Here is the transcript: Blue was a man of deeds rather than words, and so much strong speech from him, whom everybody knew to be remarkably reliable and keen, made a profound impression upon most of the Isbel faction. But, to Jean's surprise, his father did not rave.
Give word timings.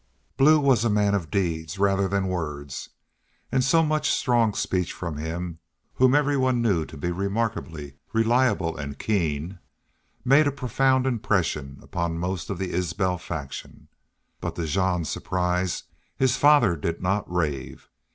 Blue 0.35 0.59
was 0.59 0.83
a 0.83 0.89
man 0.89 1.13
of 1.13 1.29
deeds 1.29 1.77
rather 1.77 2.07
than 2.07 2.25
words, 2.27 2.89
and 3.51 3.63
so 3.63 3.83
much 3.83 4.09
strong 4.09 4.51
speech 4.55 4.91
from 4.93 5.17
him, 5.17 5.59
whom 5.93 6.15
everybody 6.15 6.57
knew 6.57 6.85
to 6.85 6.97
be 6.97 7.11
remarkably 7.11 7.97
reliable 8.11 8.75
and 8.75 8.97
keen, 8.97 9.59
made 10.25 10.47
a 10.47 10.51
profound 10.51 11.05
impression 11.05 11.77
upon 11.83 12.17
most 12.17 12.49
of 12.49 12.57
the 12.57 12.73
Isbel 12.73 13.19
faction. 13.19 13.89
But, 14.39 14.55
to 14.55 14.65
Jean's 14.65 15.07
surprise, 15.11 15.83
his 16.17 16.35
father 16.35 16.75
did 16.75 17.03
not 17.03 17.31
rave. 17.31 17.87